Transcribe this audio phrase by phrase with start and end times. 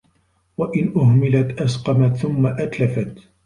[0.57, 3.17] وَإِنْ أُهْمِلَتْ أَسْقَمَتْ ثُمَّ أَتْلَفَتْ